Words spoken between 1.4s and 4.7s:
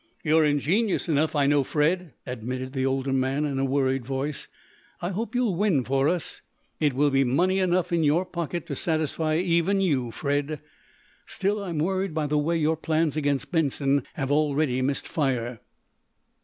know, Fred," admitted the older man, in a worried voice.